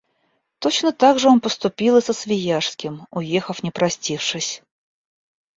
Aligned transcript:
Точно 0.57 0.91
так 0.91 1.19
же 1.19 1.27
он 1.29 1.39
поступил 1.39 1.95
и 1.97 2.01
со 2.01 2.11
Свияжским, 2.11 3.05
уехав, 3.11 3.61
не 3.61 3.69
простившись. 3.69 4.63